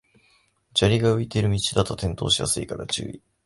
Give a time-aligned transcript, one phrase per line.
[0.75, 3.21] 砂利が浮いてる道だと転倒しやすいから注意